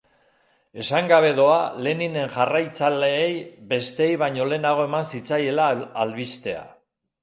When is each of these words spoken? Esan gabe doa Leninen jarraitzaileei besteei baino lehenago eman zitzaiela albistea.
Esan 0.83 1.09
gabe 1.11 1.29
doa 1.39 1.59
Leninen 1.89 2.33
jarraitzaileei 2.39 3.31
besteei 3.77 4.11
baino 4.27 4.51
lehenago 4.53 4.91
eman 4.91 5.11
zitzaiela 5.15 5.73
albistea. 6.07 6.71